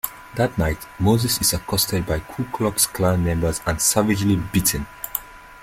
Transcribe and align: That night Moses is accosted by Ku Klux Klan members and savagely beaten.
That 0.35 0.57
night 0.57 0.79
Moses 0.99 1.39
is 1.41 1.53
accosted 1.53 2.07
by 2.07 2.21
Ku 2.21 2.43
Klux 2.45 2.87
Klan 2.87 3.23
members 3.23 3.61
and 3.67 3.79
savagely 3.79 4.35
beaten. 4.35 4.87